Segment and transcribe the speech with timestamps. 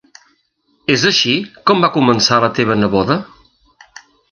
[0.93, 1.35] És així
[1.71, 3.21] com va començar la teva neboda?